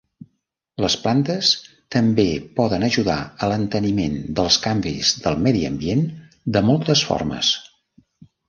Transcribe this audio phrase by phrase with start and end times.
[0.83, 1.49] Les plantes
[1.95, 2.25] també
[2.61, 6.03] poden ajudar a l'enteniment dels canvis del medi ambient
[6.57, 7.53] de moltes formes.